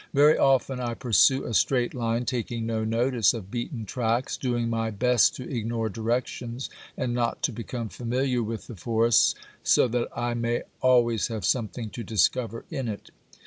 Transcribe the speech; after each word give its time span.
Very 0.15 0.35
often 0.35 0.79
I 0.79 0.95
pursue 0.95 1.43
a 1.45 1.53
straight 1.53 1.93
line, 1.93 2.25
taking 2.25 2.65
no 2.65 2.83
notice 2.83 3.35
of 3.35 3.51
beaten 3.51 3.85
tracks, 3.85 4.35
doing 4.35 4.67
my 4.67 4.89
best 4.89 5.35
to 5.35 5.47
ignore 5.47 5.89
directions, 5.89 6.71
and 6.97 7.13
not 7.13 7.43
to 7.43 7.51
become 7.51 7.87
familiar 7.87 8.41
with 8.41 8.65
the 8.65 8.75
forest, 8.75 9.37
so 9.63 9.87
that 9.89 10.07
I 10.17 10.33
may 10.33 10.63
always 10.81 11.27
have 11.27 11.45
something 11.45 11.91
to 11.91 12.03
discover 12.03 12.65
in 12.71 12.87
it. 12.87 13.11